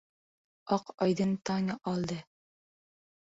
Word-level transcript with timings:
Oq 0.77 0.87
oydin 1.05 1.35
tong 1.51 1.69
oldi. 1.93 2.19